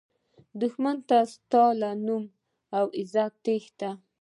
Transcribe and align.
دښمن 0.61 0.97
ستا 1.35 1.63
له 1.81 1.89
نوم 2.05 2.23
او 2.77 2.85
عزته 2.97 3.25
تښتي 3.43 3.89